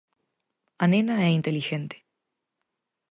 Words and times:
A 0.83 0.85
nena 0.93 1.15
é 1.27 1.29
intelixente. 1.39 1.97